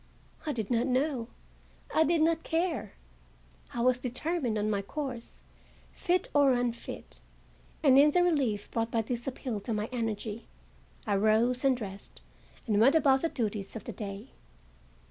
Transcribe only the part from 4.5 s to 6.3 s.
on my course, fit